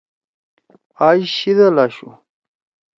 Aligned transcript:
اش 1.07 1.21
شیِدل 1.35 1.75
آشو۔ 1.85 2.09